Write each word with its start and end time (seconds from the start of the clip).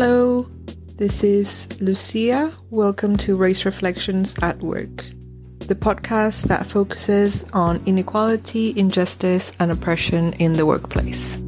Hello, 0.00 0.42
this 0.94 1.24
is 1.24 1.66
Lucia. 1.80 2.52
Welcome 2.70 3.16
to 3.16 3.36
Race 3.36 3.64
Reflections 3.64 4.38
at 4.40 4.60
Work, 4.60 5.04
the 5.58 5.74
podcast 5.74 6.44
that 6.44 6.70
focuses 6.70 7.42
on 7.52 7.82
inequality, 7.84 8.72
injustice, 8.78 9.50
and 9.58 9.72
oppression 9.72 10.34
in 10.34 10.52
the 10.52 10.64
workplace. 10.64 11.38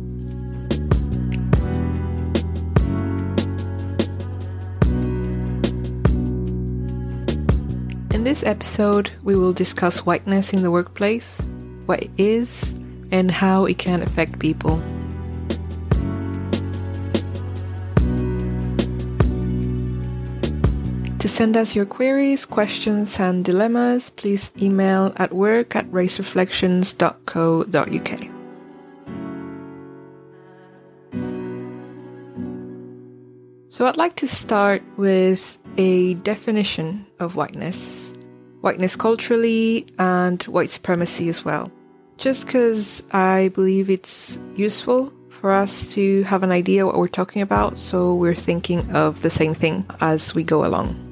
In 8.13 8.25
this 8.25 8.43
episode, 8.45 9.13
we 9.23 9.37
will 9.37 9.53
discuss 9.53 10.05
whiteness 10.05 10.53
in 10.53 10.65
the 10.65 10.73
workplace, 10.73 11.41
what 11.87 12.03
it 12.03 12.11
is, 12.19 12.73
and 13.13 13.31
how 13.31 13.67
it 13.67 13.79
can 13.79 14.03
affect 14.03 14.41
people. 14.41 14.83
Send 21.41 21.57
us 21.57 21.73
your 21.75 21.87
queries, 21.87 22.45
questions, 22.45 23.19
and 23.19 23.47
dilemmas, 23.47 24.11
please 24.11 24.53
email 24.61 25.11
at 25.17 25.33
work 25.33 25.75
at 25.75 25.91
racereflections.co.uk. 25.91 28.11
So, 33.71 33.87
I'd 33.87 33.97
like 33.97 34.17
to 34.17 34.29
start 34.29 34.83
with 34.99 35.59
a 35.79 36.13
definition 36.13 37.07
of 37.19 37.37
whiteness 37.37 38.13
whiteness 38.61 38.95
culturally 38.95 39.87
and 39.99 40.43
white 40.43 40.69
supremacy 40.69 41.31
as 41.31 41.43
well. 41.43 41.73
Just 42.19 42.45
because 42.45 43.09
I 43.15 43.49
believe 43.55 43.89
it's 43.89 44.39
useful 44.57 45.11
for 45.31 45.53
us 45.53 45.91
to 45.95 46.23
have 46.25 46.43
an 46.43 46.53
idea 46.53 46.85
what 46.85 46.99
we're 46.99 47.09
talking 47.09 47.41
about, 47.41 47.79
so 47.79 48.15
we're 48.15 48.35
thinking 48.35 48.91
of 48.91 49.23
the 49.23 49.31
same 49.31 49.55
thing 49.55 49.87
as 50.03 50.35
we 50.35 50.43
go 50.43 50.67
along. 50.67 51.10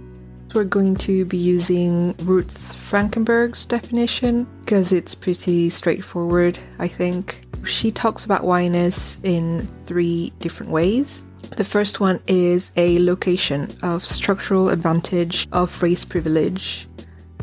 We're 0.55 0.65
going 0.65 0.97
to 0.97 1.27
be 1.27 1.37
using 1.37 2.15
Ruth 2.25 2.57
Frankenberg's 2.57 3.67
definition 3.67 4.45
because 4.61 4.93
it's 4.93 5.15
pretty 5.15 5.69
straightforward, 5.69 6.59
I 6.79 6.89
think. 6.89 7.47
She 7.65 7.91
talks 7.91 8.25
about 8.25 8.45
whiteness 8.45 9.21
in 9.23 9.69
three 9.85 10.33
different 10.39 10.73
ways. 10.73 11.23
The 11.57 11.65
first 11.65 12.01
one 12.01 12.21
is 12.27 12.73
a 12.77 12.99
location 13.01 13.69
of 13.83 14.05
structural 14.05 14.71
advantage 14.71 15.49
of 15.53 15.83
race 15.83 16.05
privilege. 16.05 16.89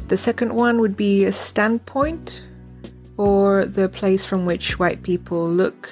The 0.07 0.17
second 0.17 0.53
one 0.53 0.79
would 0.81 0.97
be 0.97 1.25
a 1.25 1.31
standpoint 1.31 2.43
or 3.17 3.65
the 3.65 3.87
place 3.87 4.25
from 4.25 4.45
which 4.45 4.79
white 4.79 5.03
people 5.03 5.47
look 5.47 5.89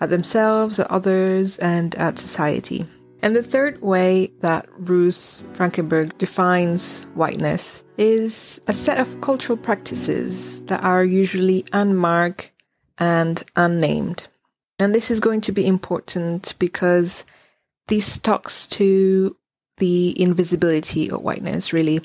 at 0.00 0.10
themselves, 0.10 0.78
at 0.78 0.90
others, 0.90 1.58
and 1.58 1.94
at 1.96 2.18
society. 2.18 2.86
And 3.24 3.34
the 3.34 3.42
third 3.42 3.80
way 3.80 4.32
that 4.40 4.68
Ruth 4.76 5.44
Frankenberg 5.54 6.18
defines 6.18 7.04
whiteness 7.14 7.82
is 7.96 8.60
a 8.68 8.74
set 8.74 8.98
of 8.98 9.22
cultural 9.22 9.56
practices 9.56 10.62
that 10.64 10.84
are 10.84 11.02
usually 11.02 11.64
unmarked 11.72 12.52
and 12.98 13.42
unnamed. 13.56 14.28
And 14.78 14.94
this 14.94 15.10
is 15.10 15.20
going 15.20 15.40
to 15.40 15.52
be 15.52 15.66
important 15.66 16.54
because 16.58 17.24
this 17.88 18.18
talks 18.18 18.66
to 18.66 19.34
the 19.78 20.20
invisibility 20.20 21.10
of 21.10 21.22
whiteness, 21.22 21.72
really. 21.72 22.00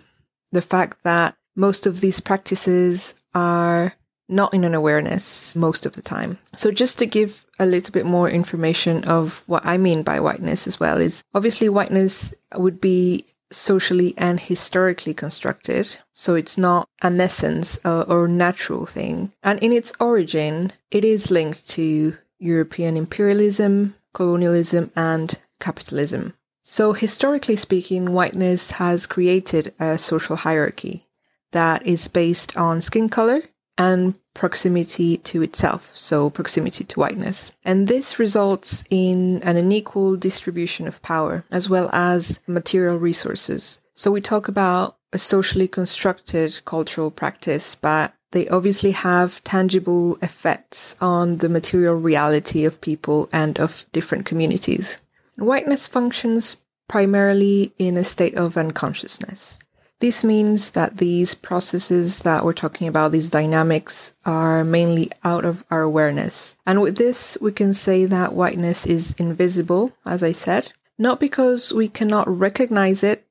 The 0.53 0.61
fact 0.61 1.03
that 1.03 1.35
most 1.53 1.85
of 1.85 1.99
these 1.99 2.21
practices 2.21 3.21
are 3.35 3.93
not 4.29 4.53
in 4.53 4.63
an 4.63 4.73
awareness 4.73 5.55
most 5.55 5.85
of 5.85 5.93
the 5.93 6.01
time. 6.01 6.37
So 6.53 6.71
just 6.71 6.99
to 6.99 7.05
give 7.05 7.45
a 7.57 7.65
little 7.65 7.91
bit 7.91 8.05
more 8.05 8.29
information 8.29 9.03
of 9.05 9.43
what 9.47 9.65
I 9.65 9.77
mean 9.77 10.03
by 10.03 10.19
whiteness 10.19 10.67
as 10.67 10.79
well 10.79 10.97
is 10.97 11.23
obviously 11.33 11.69
whiteness 11.69 12.33
would 12.55 12.79
be 12.79 13.25
socially 13.51 14.13
and 14.17 14.39
historically 14.39 15.13
constructed. 15.13 15.97
So 16.13 16.35
it's 16.35 16.57
not 16.57 16.87
an 17.01 17.19
essence 17.19 17.83
uh, 17.83 18.01
or 18.07 18.27
natural 18.27 18.85
thing. 18.85 19.33
And 19.43 19.59
in 19.59 19.73
its 19.73 19.91
origin, 19.99 20.73
it 20.91 21.03
is 21.03 21.31
linked 21.31 21.67
to 21.69 22.15
European 22.37 22.95
imperialism, 22.95 23.95
colonialism, 24.13 24.91
and 24.95 25.37
capitalism. 25.59 26.33
So 26.63 26.93
historically 26.93 27.55
speaking, 27.55 28.13
whiteness 28.13 28.71
has 28.71 29.07
created 29.07 29.73
a 29.79 29.97
social 29.97 30.35
hierarchy 30.35 31.07
that 31.51 31.85
is 31.85 32.07
based 32.07 32.55
on 32.55 32.81
skin 32.81 33.09
color, 33.09 33.41
and 33.79 34.19
proximity 34.33 35.17
to 35.17 35.41
itself, 35.41 35.91
so 35.95 36.29
proximity 36.29 36.83
to 36.83 36.99
whiteness. 36.99 37.51
And 37.63 37.87
this 37.87 38.19
results 38.19 38.83
in 38.91 39.41
an 39.43 39.57
unequal 39.57 40.17
distribution 40.17 40.87
of 40.87 41.01
power 41.01 41.45
as 41.49 41.69
well 41.69 41.89
as 41.91 42.41
material 42.45 42.97
resources. 42.97 43.79
So 43.93 44.11
we 44.11 44.21
talk 44.21 44.47
about 44.47 44.97
a 45.11 45.17
socially 45.17 45.67
constructed 45.67 46.59
cultural 46.65 47.09
practice, 47.09 47.75
but 47.75 48.13
they 48.31 48.47
obviously 48.49 48.91
have 48.91 49.43
tangible 49.43 50.17
effects 50.21 50.95
on 51.01 51.37
the 51.37 51.49
material 51.49 51.95
reality 51.95 52.65
of 52.65 52.81
people 52.81 53.27
and 53.33 53.59
of 53.59 53.85
different 53.91 54.25
communities. 54.25 55.01
Whiteness 55.37 55.87
functions 55.87 56.57
primarily 56.87 57.73
in 57.77 57.97
a 57.97 58.03
state 58.03 58.35
of 58.35 58.57
unconsciousness. 58.57 59.57
This 59.99 60.23
means 60.23 60.71
that 60.71 60.97
these 60.97 61.35
processes 61.35 62.21
that 62.21 62.45
we're 62.45 62.53
talking 62.53 62.87
about, 62.87 63.11
these 63.11 63.29
dynamics, 63.29 64.13
are 64.25 64.63
mainly 64.63 65.11
out 65.25 65.43
of 65.43 65.63
our 65.69 65.81
awareness. 65.81 66.55
And 66.65 66.81
with 66.81 66.97
this, 66.97 67.37
we 67.41 67.51
can 67.51 67.73
say 67.73 68.05
that 68.05 68.33
whiteness 68.33 68.85
is 68.85 69.13
invisible, 69.19 69.91
as 70.05 70.23
I 70.23 70.31
said, 70.31 70.71
not 70.97 71.19
because 71.19 71.73
we 71.73 71.89
cannot 71.89 72.29
recognize 72.29 73.03
it 73.03 73.25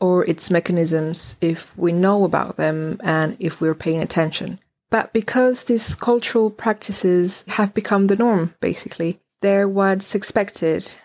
or 0.00 0.24
its 0.24 0.50
mechanisms 0.50 1.36
if 1.40 1.76
we 1.76 1.92
know 1.92 2.24
about 2.24 2.56
them 2.56 2.98
and 3.02 3.36
if 3.38 3.60
we're 3.60 3.74
paying 3.74 4.00
attention, 4.00 4.58
but 4.90 5.12
because 5.12 5.64
these 5.64 5.94
cultural 5.94 6.50
practices 6.50 7.44
have 7.48 7.74
become 7.74 8.04
the 8.04 8.16
norm, 8.16 8.54
basically. 8.60 9.20
They're 9.40 9.68
what's 9.68 10.14
expected 10.14 10.96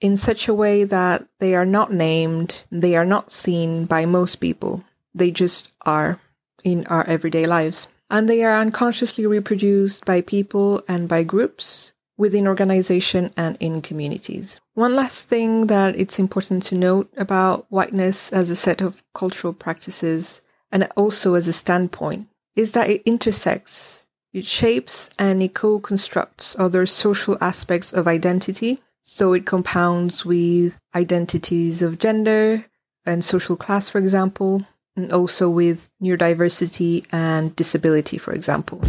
in 0.00 0.16
such 0.16 0.48
a 0.48 0.54
way 0.54 0.84
that 0.84 1.26
they 1.38 1.54
are 1.54 1.66
not 1.66 1.92
named, 1.92 2.64
they 2.70 2.96
are 2.96 3.04
not 3.04 3.32
seen 3.32 3.86
by 3.86 4.04
most 4.04 4.36
people. 4.36 4.84
They 5.14 5.30
just 5.30 5.72
are 5.82 6.18
in 6.64 6.86
our 6.86 7.06
everyday 7.06 7.46
lives. 7.46 7.88
And 8.10 8.28
they 8.28 8.44
are 8.44 8.60
unconsciously 8.60 9.26
reproduced 9.26 10.04
by 10.04 10.20
people 10.20 10.82
and 10.88 11.08
by 11.08 11.24
groups 11.24 11.94
within 12.16 12.46
organization 12.46 13.30
and 13.36 13.56
in 13.60 13.82
communities. 13.82 14.60
One 14.74 14.94
last 14.94 15.28
thing 15.28 15.66
that 15.66 15.96
it's 15.96 16.18
important 16.18 16.62
to 16.64 16.74
note 16.74 17.12
about 17.16 17.66
whiteness 17.70 18.32
as 18.32 18.50
a 18.50 18.56
set 18.56 18.80
of 18.80 19.02
cultural 19.14 19.52
practices 19.52 20.40
and 20.70 20.88
also 20.96 21.34
as 21.34 21.48
a 21.48 21.52
standpoint 21.52 22.28
is 22.54 22.72
that 22.72 22.88
it 22.88 23.02
intersects, 23.04 24.06
it 24.32 24.44
shapes 24.44 25.10
and 25.18 25.42
it 25.42 25.54
co-constructs 25.54 26.56
other 26.58 26.86
social 26.86 27.36
aspects 27.40 27.92
of 27.92 28.06
identity 28.06 28.80
so 29.04 29.34
it 29.34 29.44
compounds 29.44 30.24
with 30.24 30.80
identities 30.94 31.82
of 31.82 31.98
gender 31.98 32.64
and 33.04 33.22
social 33.22 33.54
class, 33.54 33.90
for 33.90 33.98
example, 33.98 34.66
and 34.96 35.12
also 35.12 35.50
with 35.50 35.88
neurodiversity 36.02 37.06
and 37.12 37.54
disability, 37.54 38.16
for 38.16 38.32
example. 38.32 38.80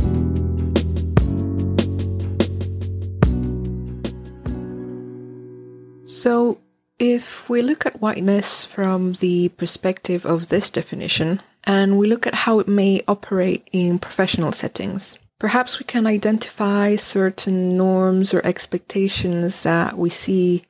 So, 6.07 6.59
if 6.97 7.49
we 7.49 7.61
look 7.61 7.85
at 7.85 7.99
whiteness 7.99 8.63
from 8.63 9.13
the 9.13 9.49
perspective 9.49 10.25
of 10.25 10.47
this 10.47 10.69
definition, 10.69 11.41
and 11.65 11.99
we 11.99 12.07
look 12.07 12.25
at 12.25 12.35
how 12.35 12.59
it 12.59 12.69
may 12.69 13.01
operate 13.05 13.67
in 13.73 13.99
professional 13.99 14.53
settings, 14.53 15.19
Perhaps 15.37 15.79
we 15.79 15.85
can 15.85 16.07
identify 16.07 16.95
certain 16.95 17.77
norms 17.77 18.33
or 18.33 18.45
expectations 18.45 19.63
that 19.63 19.97
we 19.97 20.09
see 20.09 20.65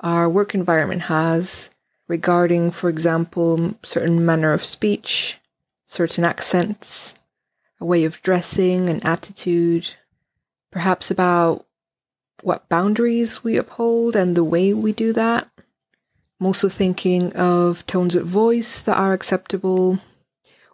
our 0.00 0.28
work 0.28 0.54
environment 0.54 1.02
has 1.02 1.70
regarding, 2.08 2.70
for 2.70 2.88
example, 2.88 3.74
certain 3.82 4.24
manner 4.24 4.52
of 4.52 4.64
speech, 4.64 5.38
certain 5.86 6.24
accents, 6.24 7.14
a 7.80 7.84
way 7.84 8.04
of 8.04 8.20
dressing, 8.22 8.88
an 8.88 9.00
attitude, 9.04 9.94
perhaps 10.70 11.10
about 11.10 11.64
what 12.42 12.68
boundaries 12.68 13.44
we 13.44 13.56
uphold 13.56 14.16
and 14.16 14.36
the 14.36 14.44
way 14.44 14.72
we 14.72 14.92
do 14.92 15.12
that. 15.12 15.48
I'm 16.40 16.46
also 16.46 16.68
thinking 16.68 17.32
of 17.34 17.86
tones 17.86 18.16
of 18.16 18.26
voice 18.26 18.82
that 18.82 18.96
are 18.96 19.12
acceptable, 19.12 19.98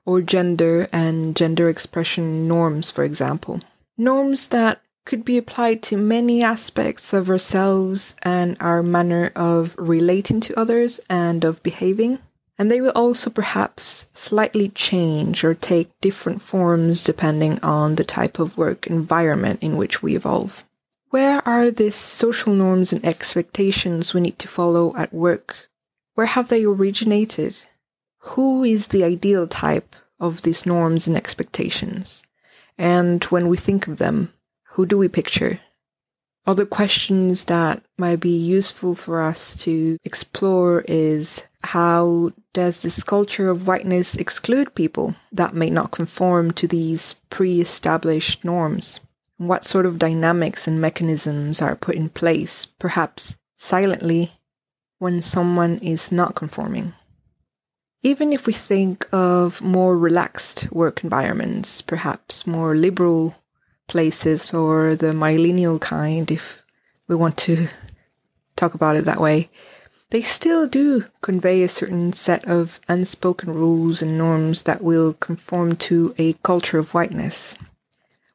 or 0.04 0.20
gender 0.20 0.88
and 0.92 1.34
gender 1.36 1.68
expression 1.68 2.46
norms, 2.46 2.90
for 2.90 3.04
example. 3.04 3.60
Norms 3.96 4.48
that 4.48 4.80
could 5.04 5.24
be 5.24 5.36
applied 5.36 5.82
to 5.82 5.96
many 5.96 6.42
aspects 6.42 7.12
of 7.12 7.28
ourselves 7.28 8.16
and 8.22 8.56
our 8.60 8.82
manner 8.82 9.30
of 9.36 9.74
relating 9.76 10.40
to 10.40 10.58
others 10.58 11.00
and 11.10 11.44
of 11.44 11.62
behaving. 11.62 12.18
And 12.56 12.70
they 12.70 12.80
will 12.80 12.92
also 12.94 13.30
perhaps 13.30 14.06
slightly 14.12 14.68
change 14.68 15.42
or 15.42 15.54
take 15.54 15.90
different 16.00 16.40
forms 16.40 17.02
depending 17.02 17.58
on 17.62 17.96
the 17.96 18.04
type 18.04 18.38
of 18.38 18.56
work 18.56 18.86
environment 18.86 19.62
in 19.62 19.76
which 19.76 20.02
we 20.02 20.14
evolve. 20.14 20.64
Where 21.10 21.46
are 21.46 21.70
these 21.70 21.96
social 21.96 22.54
norms 22.54 22.92
and 22.92 23.04
expectations 23.04 24.14
we 24.14 24.20
need 24.20 24.38
to 24.38 24.48
follow 24.48 24.96
at 24.96 25.12
work? 25.12 25.68
Where 26.14 26.26
have 26.26 26.48
they 26.48 26.64
originated? 26.64 27.64
Who 28.29 28.65
is 28.65 28.88
the 28.88 29.05
ideal 29.05 29.47
type 29.47 29.94
of 30.19 30.43
these 30.43 30.65
norms 30.65 31.06
and 31.06 31.17
expectations? 31.17 32.23
And 32.79 33.23
when 33.25 33.49
we 33.49 33.56
think 33.56 33.87
of 33.87 33.99
them, 33.99 34.32
who 34.73 34.87
do 34.87 34.97
we 34.97 35.09
picture? 35.09 35.61
Other 36.47 36.67
questions 36.67 37.44
that 37.44 37.82
might 37.99 38.21
be 38.21 38.37
useful 38.37 38.94
for 38.94 39.21
us 39.21 39.55
to 39.65 39.99
explore 40.05 40.85
is 40.88 41.49
how 41.62 42.32
does 42.55 42.82
this 42.82 43.03
culture 43.03 43.50
of 43.50 43.67
whiteness 43.67 44.17
exclude 44.17 44.75
people 44.75 45.15
that 45.31 45.55
may 45.55 45.71
not 45.71 45.91
conform 45.91 46.50
to 46.53 46.67
these 46.67 47.15
pre-established 47.29 48.44
norms? 48.44 49.00
What 49.37 49.65
sort 49.65 49.87
of 49.87 49.99
dynamics 49.99 50.67
and 50.67 50.81
mechanisms 50.81 51.61
are 51.61 51.76
put 51.76 51.94
in 51.94 52.09
place, 52.09 52.67
perhaps 52.67 53.37
silently, 53.56 54.32
when 54.99 55.21
someone 55.21 55.79
is 55.79 56.11
not 56.11 56.35
conforming? 56.35 56.94
Even 58.06 58.34
if 58.34 58.46
we 58.46 58.52
think 58.52 59.08
of 59.12 59.62
more 59.62 59.96
relaxed 59.96 60.70
work 60.70 61.02
environments, 61.02 61.80
perhaps 61.80 62.46
more 62.46 62.76
liberal 62.76 63.34
places 63.88 64.52
or 64.52 64.94
the 64.94 65.14
millennial 65.14 65.78
kind, 65.78 66.30
if 66.30 66.66
we 67.08 67.16
want 67.16 67.38
to 67.38 67.66
talk 68.56 68.74
about 68.74 68.96
it 68.96 69.06
that 69.06 69.22
way, 69.22 69.48
they 70.10 70.20
still 70.20 70.68
do 70.68 71.06
convey 71.22 71.62
a 71.62 71.68
certain 71.68 72.12
set 72.12 72.46
of 72.46 72.78
unspoken 72.88 73.54
rules 73.54 74.02
and 74.02 74.18
norms 74.18 74.64
that 74.64 74.82
will 74.82 75.14
conform 75.14 75.74
to 75.74 76.14
a 76.18 76.34
culture 76.44 76.78
of 76.78 76.92
whiteness. 76.92 77.56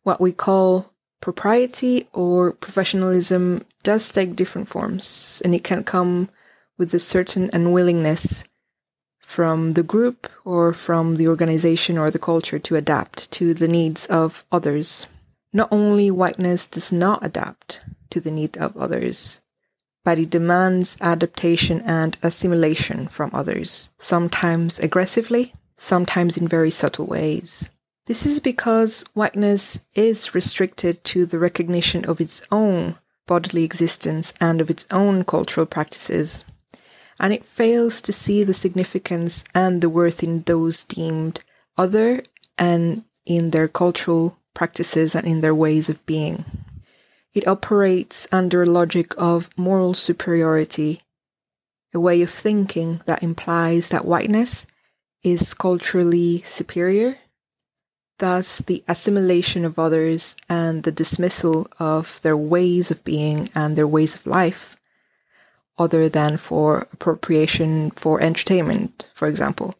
What 0.01 0.19
we 0.19 0.31
call 0.31 0.91
propriety 1.21 2.07
or 2.11 2.53
professionalism 2.53 3.63
does 3.83 4.11
take 4.11 4.35
different 4.35 4.67
forms, 4.67 5.43
and 5.45 5.53
it 5.53 5.63
can 5.63 5.83
come 5.83 6.29
with 6.79 6.91
a 6.95 6.99
certain 6.99 7.51
unwillingness 7.53 8.45
from 9.29 9.73
the 9.73 9.83
group 9.83 10.27
or 10.43 10.73
from 10.73 11.17
the 11.17 11.27
organization 11.27 11.99
or 11.99 12.09
the 12.09 12.17
culture 12.17 12.57
to 12.57 12.75
adapt 12.75 13.29
to 13.31 13.53
the 13.53 13.67
needs 13.67 14.07
of 14.07 14.43
others. 14.51 15.05
Not 15.53 15.71
only 15.71 16.09
whiteness 16.09 16.65
does 16.65 16.91
not 16.91 17.23
adapt 17.23 17.85
to 18.09 18.19
the 18.19 18.31
need 18.31 18.57
of 18.57 18.75
others, 18.75 19.39
but 20.03 20.17
it 20.17 20.31
demands 20.31 20.97
adaptation 20.99 21.79
and 21.81 22.17
assimilation 22.23 23.07
from 23.07 23.29
others, 23.31 23.91
sometimes 23.99 24.79
aggressively, 24.79 25.53
sometimes 25.77 26.35
in 26.35 26.47
very 26.47 26.71
subtle 26.71 27.05
ways. 27.05 27.69
This 28.07 28.25
is 28.25 28.39
because 28.39 29.05
whiteness 29.13 29.85
is 29.93 30.33
restricted 30.33 31.03
to 31.03 31.27
the 31.27 31.37
recognition 31.37 32.03
of 32.03 32.19
its 32.19 32.41
own 32.51 32.95
bodily 33.27 33.63
existence 33.63 34.33
and 34.41 34.59
of 34.59 34.71
its 34.71 34.87
own 34.89 35.23
cultural 35.23 35.67
practices, 35.67 36.45
and 37.19 37.33
it 37.33 37.43
fails 37.43 38.01
to 38.01 38.13
see 38.13 38.43
the 38.43 38.53
significance 38.53 39.43
and 39.53 39.81
the 39.81 39.89
worth 39.89 40.23
in 40.23 40.43
those 40.43 40.83
deemed 40.85 41.43
other 41.77 42.23
and 42.57 43.03
in 43.25 43.51
their 43.51 43.67
cultural 43.67 44.37
practices 44.53 45.15
and 45.15 45.27
in 45.27 45.41
their 45.41 45.55
ways 45.55 45.89
of 45.89 46.05
being. 46.05 46.45
It 47.33 47.47
operates 47.47 48.27
under 48.31 48.63
a 48.63 48.65
logic 48.65 49.13
of 49.17 49.49
moral 49.55 49.93
superiority, 49.93 51.01
a 51.93 51.99
way 51.99 52.21
of 52.21 52.29
thinking 52.29 53.01
that 53.05 53.23
implies 53.23 53.89
that 53.89 54.05
whiteness 54.05 54.65
is 55.23 55.53
culturally 55.53 56.41
superior. 56.41 57.17
Thus, 58.17 58.59
the 58.59 58.83
assimilation 58.87 59.63
of 59.63 59.79
others 59.79 60.35
and 60.49 60.83
the 60.83 60.91
dismissal 60.91 61.67
of 61.79 62.21
their 62.21 62.35
ways 62.35 62.91
of 62.91 63.03
being 63.03 63.49
and 63.55 63.77
their 63.77 63.87
ways 63.87 64.15
of 64.15 64.25
life, 64.25 64.75
other 65.79 66.09
than 66.09 66.37
for 66.37 66.87
appropriation 66.91 67.91
for 67.91 68.21
entertainment, 68.21 69.09
for 69.13 69.27
example, 69.27 69.75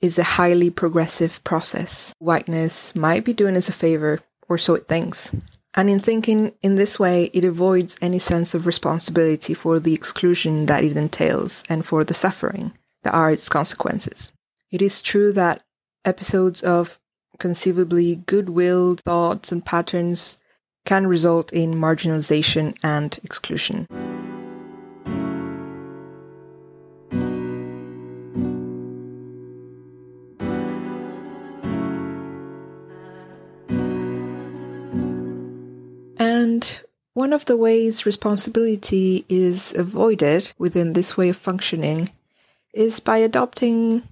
is 0.00 0.18
a 0.18 0.22
highly 0.22 0.70
progressive 0.70 1.42
process. 1.42 2.14
Whiteness 2.18 2.94
might 2.94 3.24
be 3.24 3.32
doing 3.32 3.56
us 3.56 3.68
a 3.68 3.72
favor, 3.72 4.20
or 4.48 4.58
so 4.58 4.74
it 4.74 4.86
thinks. 4.86 5.34
And 5.74 5.90
in 5.90 6.00
thinking 6.00 6.52
in 6.62 6.76
this 6.76 6.98
way, 6.98 7.24
it 7.34 7.44
avoids 7.44 7.98
any 8.00 8.18
sense 8.18 8.54
of 8.54 8.66
responsibility 8.66 9.54
for 9.54 9.80
the 9.80 9.94
exclusion 9.94 10.66
that 10.66 10.84
it 10.84 10.96
entails 10.96 11.64
and 11.68 11.84
for 11.84 12.04
the 12.04 12.14
suffering 12.14 12.72
that 13.02 13.14
are 13.14 13.30
its 13.30 13.48
consequences. 13.48 14.32
It 14.70 14.82
is 14.82 15.02
true 15.02 15.32
that 15.32 15.62
episodes 16.04 16.62
of 16.62 16.98
conceivably 17.38 18.16
goodwill 18.16 18.94
thoughts 18.94 19.52
and 19.52 19.64
patterns 19.64 20.38
can 20.84 21.06
result 21.06 21.52
in 21.52 21.74
marginalization 21.74 22.76
and 22.82 23.18
exclusion. 23.22 23.86
One 37.28 37.34
of 37.34 37.44
the 37.44 37.58
ways 37.58 38.06
responsibility 38.06 39.22
is 39.28 39.76
avoided 39.76 40.50
within 40.56 40.94
this 40.94 41.14
way 41.14 41.28
of 41.28 41.36
functioning 41.36 42.08
is 42.72 43.00
by 43.00 43.18
adopting 43.18 44.02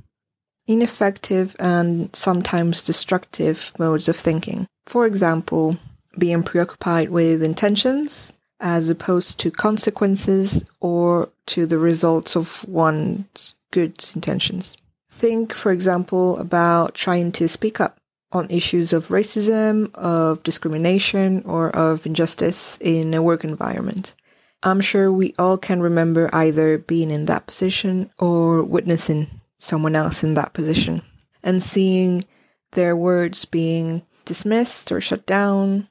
ineffective 0.67 1.57
and 1.59 2.15
sometimes 2.15 2.83
destructive 2.83 3.73
modes 3.79 4.11
of 4.11 4.17
thinking. 4.17 4.67
For 4.85 5.07
example, 5.07 5.79
being 6.19 6.43
preoccupied 6.43 7.09
with 7.09 7.43
intentions 7.43 8.35
as 8.61 8.91
opposed 8.91 9.41
to 9.41 9.51
consequences 9.51 10.63
or 10.81 11.31
to 11.47 11.65
the 11.65 11.79
results 11.79 12.37
of 12.37 12.69
one's 12.69 13.55
good 13.71 13.97
intentions. 14.15 14.77
Think, 15.09 15.55
for 15.55 15.73
example, 15.73 16.39
about 16.39 16.95
trying 16.95 17.33
to 17.33 17.49
speak 17.49 17.81
up 17.81 17.97
on 18.33 18.51
issues 18.51 18.93
of 18.93 19.09
racism, 19.09 19.95
of 19.95 20.43
discrimination, 20.43 21.43
or 21.45 21.71
of 21.75 22.07
injustice 22.07 22.79
in 22.81 23.15
a 23.15 23.23
work 23.23 23.45
environment. 23.45 24.15
I'm 24.63 24.81
sure 24.81 25.13
we 25.13 25.35
all 25.39 25.59
can 25.59 25.81
remember 25.81 26.29
either 26.33 26.79
being 26.79 27.11
in 27.11 27.27
that 27.27 27.47
position 27.47 28.11
or 28.19 28.63
witnessing 28.65 29.41
someone 29.59 29.95
else 29.95 30.25
in 30.25 30.35
that 30.35 30.53
position 30.53 31.03
and 31.43 31.63
seeing 31.63 32.25
their 32.73 32.97
words 32.97 33.45
being 33.45 34.03
dismissed 34.25 34.91
or 34.91 35.01
shut 35.01 35.25
down 35.27 35.89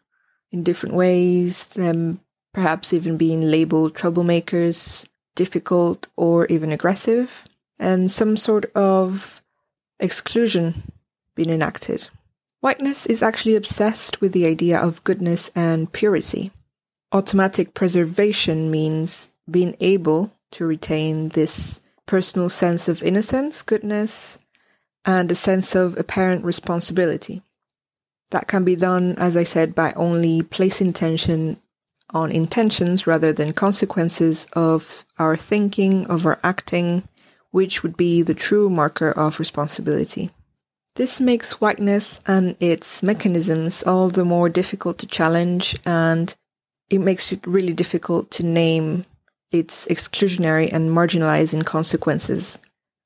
in 0.52 0.64
different 0.64 0.96
ways, 0.96 1.68
them 1.68 2.20
perhaps 2.54 2.94
even 2.94 3.18
being 3.18 3.42
labeled 3.42 3.94
troublemakers, 3.94 5.08
difficult, 5.36 6.08
or 6.16 6.46
even 6.48 6.72
aggressive, 6.72 7.48
and 7.80 8.10
some 8.10 8.38
sort 8.38 8.66
of 8.76 9.42
exclusion 10.00 10.84
being 11.36 11.50
enacted. 11.50 12.10
Whiteness 12.66 13.06
is 13.06 13.22
actually 13.22 13.56
obsessed 13.56 14.22
with 14.22 14.32
the 14.32 14.48
idea 14.48 14.80
of 14.80 15.04
goodness 15.04 15.52
and 15.54 15.94
purity. 15.94 16.52
Automatic 17.12 17.76
preservation 17.76 18.72
means 18.72 19.30
being 19.48 19.76
able 19.80 20.34
to 20.50 20.66
retain 20.66 21.30
this 21.30 21.80
personal 22.08 22.50
sense 22.50 22.88
of 22.88 23.04
innocence, 23.04 23.62
goodness, 23.62 24.40
and 25.06 25.30
a 25.30 25.36
sense 25.36 25.76
of 25.76 25.96
apparent 26.00 26.44
responsibility. 26.44 27.44
That 28.32 28.48
can 28.48 28.64
be 28.64 28.76
done, 28.76 29.14
as 29.20 29.38
I 29.38 29.44
said, 29.44 29.76
by 29.76 29.94
only 29.94 30.42
placing 30.42 30.88
attention 30.90 31.58
on 32.16 32.32
intentions 32.32 33.06
rather 33.06 33.32
than 33.32 33.54
consequences 33.54 34.48
of 34.54 35.06
our 35.20 35.38
thinking, 35.38 36.08
of 36.08 36.26
our 36.26 36.40
acting, 36.42 37.08
which 37.52 37.84
would 37.84 37.96
be 37.96 38.24
the 38.24 38.34
true 38.34 38.72
marker 38.72 39.12
of 39.12 39.38
responsibility. 39.38 40.32
This 40.96 41.20
makes 41.20 41.60
whiteness 41.60 42.22
and 42.26 42.56
its 42.62 43.04
mechanisms 43.04 43.84
all 43.84 44.10
the 44.10 44.24
more 44.24 44.48
difficult 44.48 44.98
to 45.00 45.08
challenge, 45.08 45.78
and 45.86 46.34
it 46.90 47.00
makes 47.00 47.34
it 47.34 47.46
really 47.46 47.74
difficult 47.74 48.32
to 48.32 48.46
name 48.46 49.06
its 49.52 49.88
exclusionary 49.88 50.72
and 50.72 50.90
marginalizing 50.90 51.66
consequences 51.66 52.60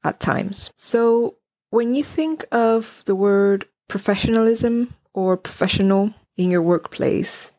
at 0.03 0.19
times. 0.19 0.71
So, 0.75 1.37
when 1.71 1.95
you 1.95 2.03
think 2.03 2.45
of 2.51 3.03
the 3.05 3.15
word 3.15 3.65
professionalism 3.87 4.93
or 5.13 5.35
professional 5.35 6.13
in 6.37 6.51
your 6.51 6.61
workplace, 6.61 7.51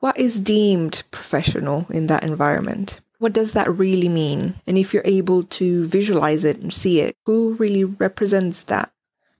what 0.00 0.18
is 0.18 0.40
deemed 0.40 1.04
professional 1.10 1.86
in 1.88 2.06
that 2.08 2.22
environment? 2.22 3.00
What 3.18 3.32
does 3.32 3.54
that 3.54 3.70
really 3.70 4.08
mean? 4.08 4.54
And 4.66 4.76
if 4.76 4.92
you're 4.92 5.02
able 5.04 5.42
to 5.44 5.86
visualize 5.86 6.44
it 6.44 6.58
and 6.58 6.72
see 6.72 7.00
it, 7.00 7.14
who 7.26 7.54
really 7.54 7.84
represents 7.84 8.64
that? 8.64 8.92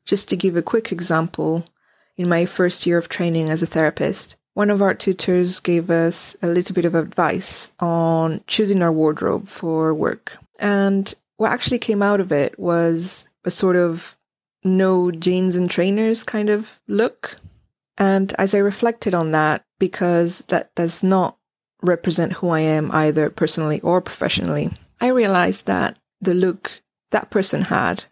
Just 0.07 0.29
to 0.29 0.37
give 0.37 0.57
a 0.57 0.63
quick 0.63 0.93
example, 0.93 1.65
in 2.17 2.29
my 2.29 2.47
first 2.47 2.87
year 2.87 2.99
of 2.99 3.09
training 3.09 3.49
as 3.51 3.63
a 3.63 3.67
therapist, 3.67 4.37
one 4.55 4.71
of 4.71 4.83
our 4.83 4.95
tutors 4.95 5.61
gave 5.61 5.91
us 5.91 6.37
a 6.43 6.47
little 6.47 6.75
bit 6.75 6.85
of 6.85 6.95
advice 6.95 7.73
on 7.81 8.43
choosing 8.47 8.83
our 8.83 8.93
wardrobe 8.93 9.49
for 9.49 9.95
work. 9.95 10.37
And 10.59 11.13
what 11.37 11.53
actually 11.53 11.79
came 11.79 12.03
out 12.03 12.21
of 12.21 12.33
it 12.33 12.59
was 12.59 13.29
a 13.45 13.51
sort 13.51 13.77
of 13.77 14.19
no 14.63 15.11
jeans 15.11 15.57
and 15.57 15.71
trainers 15.71 16.25
kind 16.25 16.51
of 16.51 16.81
look. 16.87 17.41
And 17.97 18.35
as 18.39 18.55
I 18.55 18.59
reflected 18.59 19.15
on 19.15 19.31
that, 19.31 19.65
because 19.79 20.41
that 20.49 20.75
does 20.75 21.03
not 21.03 21.39
represent 21.83 22.35
who 22.35 22.51
I 22.51 22.61
am 22.61 22.91
either 22.93 23.31
personally 23.31 23.81
or 23.81 24.03
professionally, 24.03 24.71
I 25.01 25.09
realized 25.09 25.67
that 25.67 25.97
the 26.21 26.35
look 26.35 26.83
that 27.11 27.31
person 27.31 27.63
had 27.63 28.05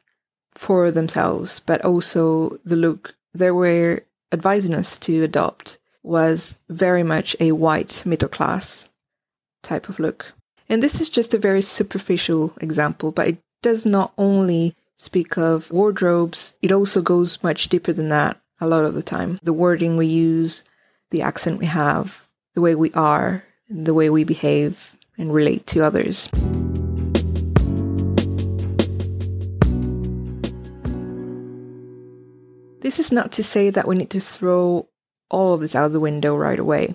for 0.58 0.90
themselves, 0.90 1.60
but 1.60 1.84
also 1.84 2.58
the 2.64 2.76
look 2.76 3.14
they 3.32 3.50
were 3.50 4.02
advising 4.32 4.74
us 4.74 4.98
to 4.98 5.22
adopt 5.22 5.78
was 6.02 6.58
very 6.68 7.04
much 7.04 7.36
a 7.38 7.52
white 7.52 8.02
middle 8.04 8.28
class 8.28 8.88
type 9.62 9.88
of 9.88 10.00
look. 10.00 10.32
And 10.68 10.82
this 10.82 11.00
is 11.00 11.08
just 11.08 11.32
a 11.32 11.38
very 11.38 11.62
superficial 11.62 12.54
example, 12.60 13.12
but 13.12 13.28
it 13.28 13.38
does 13.62 13.86
not 13.86 14.12
only 14.18 14.74
speak 14.96 15.38
of 15.38 15.70
wardrobes, 15.70 16.56
it 16.60 16.72
also 16.72 17.02
goes 17.02 17.42
much 17.42 17.68
deeper 17.68 17.92
than 17.92 18.08
that 18.08 18.40
a 18.60 18.66
lot 18.66 18.84
of 18.84 18.94
the 18.94 19.02
time. 19.02 19.38
The 19.42 19.52
wording 19.52 19.96
we 19.96 20.06
use, 20.06 20.64
the 21.10 21.22
accent 21.22 21.60
we 21.60 21.66
have, 21.66 22.26
the 22.54 22.60
way 22.60 22.74
we 22.74 22.92
are, 22.94 23.44
the 23.70 23.94
way 23.94 24.10
we 24.10 24.24
behave 24.24 24.96
and 25.16 25.32
relate 25.32 25.66
to 25.68 25.84
others. 25.84 26.28
This 32.88 32.98
is 32.98 33.12
not 33.12 33.32
to 33.32 33.44
say 33.44 33.68
that 33.68 33.86
we 33.86 33.96
need 33.96 34.08
to 34.12 34.18
throw 34.18 34.88
all 35.28 35.52
of 35.52 35.60
this 35.60 35.76
out 35.76 35.92
the 35.92 36.00
window 36.00 36.34
right 36.34 36.58
away. 36.58 36.94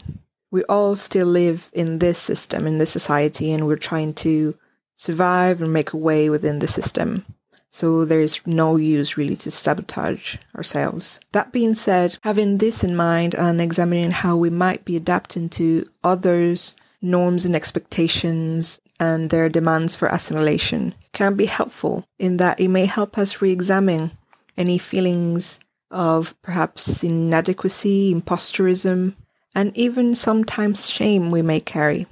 We 0.50 0.64
all 0.64 0.96
still 0.96 1.28
live 1.28 1.70
in 1.72 2.00
this 2.00 2.18
system, 2.18 2.66
in 2.66 2.80
this 2.80 2.90
society, 2.90 3.52
and 3.52 3.68
we're 3.68 3.78
trying 3.78 4.16
to 4.26 4.58
survive 4.96 5.62
and 5.62 5.72
make 5.72 5.94
a 5.94 5.98
way 5.98 6.32
within 6.32 6.58
the 6.58 6.68
system. 6.68 7.28
So 7.70 8.06
there's 8.06 8.42
no 8.48 8.76
use 8.76 9.18
really 9.18 9.36
to 9.36 9.52
sabotage 9.52 10.38
ourselves. 10.56 11.20
That 11.32 11.52
being 11.52 11.76
said, 11.76 12.18
having 12.24 12.58
this 12.58 12.84
in 12.84 12.96
mind 12.96 13.36
and 13.36 13.62
examining 13.62 14.10
how 14.10 14.36
we 14.36 14.50
might 14.50 14.86
be 14.86 14.96
adapting 14.96 15.48
to 15.50 15.88
others' 16.04 16.74
norms 17.04 17.46
and 17.46 17.56
expectations 17.56 18.82
and 19.00 19.30
their 19.30 19.48
demands 19.48 19.96
for 19.96 20.08
assimilation 20.08 20.96
can 21.12 21.36
be 21.36 21.46
helpful 21.46 22.04
in 22.18 22.38
that 22.38 22.60
it 22.60 22.70
may 22.70 22.88
help 22.88 23.16
us 23.16 23.44
re 23.44 23.52
examine 23.52 24.10
any 24.58 24.80
feelings 24.80 25.60
of 25.94 26.36
perhaps 26.42 27.04
inadequacy, 27.04 28.14
imposterism, 28.14 29.16
and 29.56 29.76
even 29.78 30.16
sometimes 30.16 30.90
shame 30.90 31.32
we 31.32 31.42
may 31.42 31.60
carry 31.60 32.08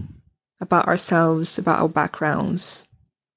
about 0.59 0.87
ourselves, 0.87 1.57
about 1.57 1.81
our 1.81 1.89
backgrounds. 1.89 2.85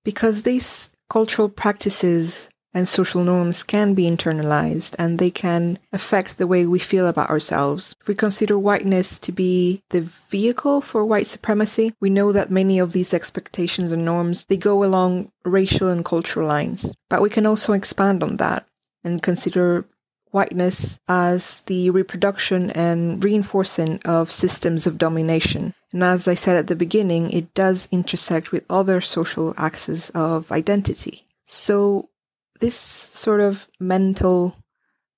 Because 0.04 0.42
these 0.42 0.90
cultural 1.08 1.48
practices 1.48 2.50
and 2.74 2.88
social 2.88 3.22
norms 3.22 3.62
can 3.62 3.94
be 3.94 4.10
internalized 4.10 4.96
and 4.98 5.18
they 5.18 5.30
can 5.30 5.78
affect 5.92 6.36
the 6.36 6.46
way 6.46 6.66
we 6.66 6.80
feel 6.80 7.06
about 7.06 7.30
ourselves. 7.30 7.94
If 8.00 8.08
we 8.08 8.14
consider 8.16 8.58
whiteness 8.58 9.18
to 9.20 9.32
be 9.32 9.80
the 9.90 10.00
vehicle 10.00 10.80
for 10.80 11.04
white 11.06 11.28
supremacy, 11.28 11.94
we 12.00 12.10
know 12.10 12.32
that 12.32 12.50
many 12.50 12.80
of 12.80 12.92
these 12.92 13.14
expectations 13.14 13.92
and 13.92 14.04
norms, 14.04 14.44
they 14.46 14.56
go 14.56 14.82
along 14.82 15.30
racial 15.44 15.88
and 15.88 16.04
cultural 16.04 16.48
lines. 16.48 16.94
But 17.08 17.22
we 17.22 17.30
can 17.30 17.46
also 17.46 17.72
expand 17.72 18.24
on 18.24 18.38
that 18.38 18.66
and 19.04 19.22
consider 19.22 19.84
whiteness 20.34 20.98
as 21.08 21.60
the 21.62 21.88
reproduction 21.90 22.68
and 22.72 23.22
reinforcing 23.22 24.00
of 24.04 24.32
systems 24.32 24.84
of 24.84 24.98
domination. 24.98 25.72
And 25.92 26.02
as 26.02 26.26
I 26.26 26.34
said 26.34 26.56
at 26.56 26.66
the 26.66 26.74
beginning, 26.74 27.30
it 27.30 27.54
does 27.54 27.88
intersect 27.92 28.50
with 28.50 28.66
other 28.68 29.00
social 29.00 29.54
axes 29.56 30.10
of 30.10 30.50
identity. 30.50 31.22
So 31.44 32.08
this 32.58 32.74
sort 32.74 33.40
of 33.40 33.68
mental 33.78 34.56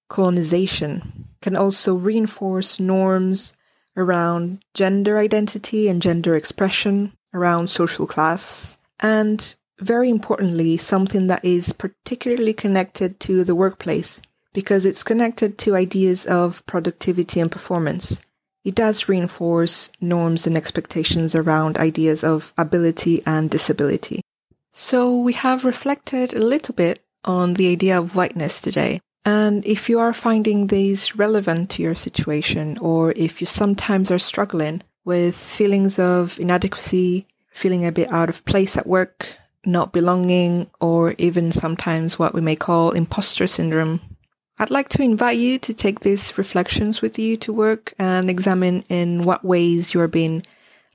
colonization 0.08 1.28
can 1.40 1.56
also 1.56 1.94
reinforce 1.94 2.78
norms 2.78 3.56
around 3.96 4.62
gender 4.75 5.16
identity 5.16 5.88
and 5.88 6.02
gender 6.02 6.37
expression, 6.37 7.12
around 7.32 7.70
social 7.70 8.06
class, 8.06 8.76
and 9.00 9.56
very 9.80 10.11
importantly, 10.11 10.76
something 10.76 11.26
that 11.28 11.44
is 11.44 11.73
particularly 11.73 12.52
connected 12.52 13.18
to 13.20 13.44
the 13.44 13.54
workplace 13.54 14.20
because 14.56 14.86
it's 14.86 15.04
connected 15.04 15.58
to 15.58 15.76
ideas 15.76 16.25
of 16.25 16.64
productivity 16.64 17.40
and 17.40 17.52
performance. 17.52 18.22
It 18.64 18.75
does 18.75 19.06
reinforce 19.06 19.90
norms 20.00 20.46
and 20.46 20.56
expectations 20.56 21.34
around 21.34 21.76
ideas 21.76 22.25
of 22.25 22.54
ability 22.56 23.22
and 23.26 23.50
disability. 23.50 24.22
So 24.72 25.20
we 25.20 25.34
have 25.34 25.66
reflected 25.66 26.32
a 26.32 26.38
little 26.38 26.75
bit 26.75 27.04
on 27.22 27.52
the 27.54 27.70
idea 27.70 27.98
of 27.98 28.16
whiteness 28.16 28.62
today. 28.62 29.02
And 29.26 29.62
if 29.66 29.90
you 29.90 29.98
are 30.00 30.14
finding 30.14 30.68
these 30.68 31.14
relevant 31.14 31.68
to 31.72 31.82
your 31.82 31.94
situation, 31.94 32.78
or 32.80 33.12
if 33.14 33.42
you 33.42 33.46
sometimes 33.46 34.10
are 34.10 34.18
struggling 34.18 34.82
with 35.04 35.36
feelings 35.36 35.98
of 35.98 36.40
inadequacy, 36.40 37.26
feeling 37.50 37.84
a 37.84 37.92
bit 37.92 38.10
out 38.10 38.30
of 38.30 38.46
place 38.46 38.78
at 38.78 38.86
work, 38.86 39.36
not 39.66 39.92
belonging, 39.92 40.70
or 40.80 41.14
even 41.18 41.52
sometimes 41.52 42.18
what 42.18 42.32
we 42.32 42.40
may 42.40 42.56
call 42.56 42.92
imposter 42.92 43.46
syndrome, 43.46 44.00
I'd 44.58 44.70
like 44.70 44.88
to 44.90 45.02
invite 45.02 45.36
you 45.36 45.58
to 45.58 45.75
take 45.75 46.00
these 46.00 46.38
reflections 46.38 47.02
with 47.02 47.18
you 47.18 47.36
to 47.38 47.52
work 47.52 47.92
and 47.98 48.30
examine 48.30 48.84
in 48.88 49.22
what 49.22 49.44
ways 49.44 49.92
you 49.92 50.00
are 50.00 50.08
being 50.08 50.42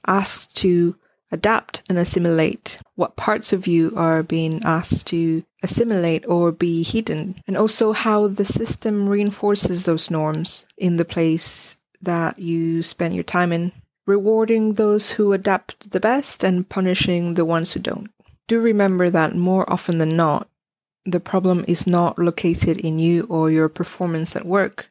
asked 0.08 0.58
to 0.58 0.96
adapt 1.32 1.84
and 1.88 2.00
assimilate, 2.00 2.80
what 2.96 3.16
parts 3.16 3.54
of 3.54 3.68
you 3.68 3.94
are 3.96 4.24
being 4.24 4.62
asked 4.64 5.08
to 5.08 5.44
assimilate 5.62 6.28
or 6.28 6.52
be 6.52 6.82
hidden, 6.82 7.36
and 7.48 7.56
also 7.56 7.94
how 7.94 8.28
the 8.28 8.46
system 8.46 9.08
reinforces 9.08 9.86
those 9.86 10.10
norms 10.10 10.66
in 10.76 10.98
the 10.98 11.06
place 11.06 11.78
that 12.02 12.40
you 12.40 12.82
spend 12.82 13.14
your 13.14 13.24
time 13.24 13.54
in, 13.54 13.72
rewarding 14.08 14.74
those 14.74 15.12
who 15.12 15.34
adapt 15.34 15.92
the 15.92 16.00
best 16.00 16.44
and 16.44 16.68
punishing 16.68 17.36
the 17.36 17.46
ones 17.46 17.74
who 17.74 17.80
don't. 17.80 18.10
Do 18.48 18.60
remember 18.60 19.12
that 19.12 19.36
more 19.36 19.72
often 19.72 20.00
than 20.00 20.18
not, 20.18 20.50
the 21.06 21.20
problem 21.20 21.66
is 21.68 21.88
not 21.88 22.20
located 22.20 22.80
in 22.80 23.00
you 23.00 23.26
or 23.30 23.50
your 23.50 23.70
performance 23.70 24.36
at 24.36 24.46
work, 24.46 24.88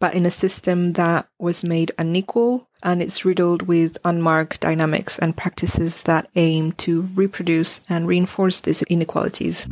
but 0.00 0.14
in 0.14 0.24
a 0.24 0.30
system 0.30 0.94
that 0.94 1.28
was 1.38 1.62
made 1.62 1.92
unequal 1.98 2.68
and 2.82 3.02
it's 3.02 3.24
riddled 3.24 3.62
with 3.62 3.98
unmarked 4.04 4.60
dynamics 4.60 5.18
and 5.18 5.36
practices 5.36 6.02
that 6.04 6.28
aim 6.34 6.72
to 6.72 7.02
reproduce 7.14 7.80
and 7.90 8.06
reinforce 8.06 8.62
these 8.62 8.82
inequalities. 8.84 9.66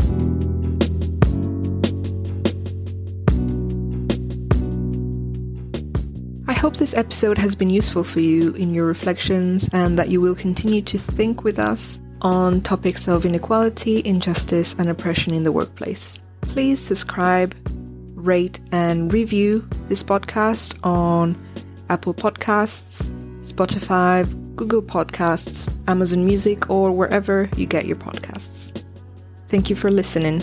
I 6.49 6.53
hope 6.53 6.77
this 6.77 6.95
episode 6.95 7.39
has 7.39 7.55
been 7.55 7.71
useful 7.71 8.05
for 8.05 8.21
you 8.21 8.53
in 8.53 8.75
your 8.75 8.87
reflections 8.87 9.71
and 9.73 9.99
that 9.99 10.11
you 10.11 10.21
will 10.21 10.35
continue 10.35 10.83
to 10.83 10.99
think 10.99 11.45
with 11.45 11.59
us 11.59 11.99
on 12.23 12.61
topics 12.63 13.09
of 13.09 13.27
inequality, 13.27 14.03
injustice, 14.05 14.79
and 14.79 14.89
oppression 14.89 15.35
in 15.35 15.45
the 15.45 15.53
workplace. 15.53 16.19
Please 16.41 16.81
subscribe, 16.81 17.55
rate, 18.15 18.61
and 18.73 19.13
review 19.13 19.69
this 19.87 20.03
podcast 20.03 20.79
on 20.83 21.37
Apple 21.89 22.15
Podcasts, 22.15 23.11
Spotify, 23.41 24.27
Google 24.57 24.83
Podcasts, 24.83 25.73
Amazon 25.89 26.25
Music, 26.25 26.71
or 26.71 26.93
wherever 26.93 27.49
you 27.57 27.67
get 27.67 27.87
your 27.87 27.97
podcasts. 27.97 28.83
Thank 29.49 29.69
you 29.69 29.77
for 29.77 29.91
listening. 29.91 30.43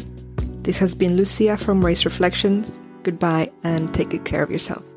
This 0.64 0.78
has 0.78 0.94
been 0.94 1.16
Lucia 1.16 1.58
from 1.58 1.84
Race 1.84 2.06
Reflections. 2.06 2.80
Goodbye 3.04 3.52
and 3.64 3.94
take 3.94 4.10
good 4.10 4.26
care 4.26 4.44
of 4.44 4.52
yourself. 4.52 4.89